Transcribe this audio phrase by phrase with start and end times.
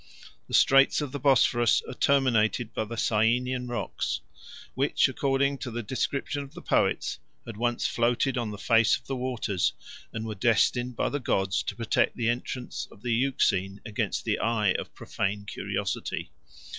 [0.23, 4.21] 5 The straits of the Bosphorus are terminated by the Cyanean rocks,
[4.73, 9.05] which, according to the description of the poets, had once floated on the face of
[9.05, 9.73] the waters;
[10.11, 14.39] and were destined by the gods to protect the entrance of the Euxine against the
[14.39, 16.31] eye of profane curiosity.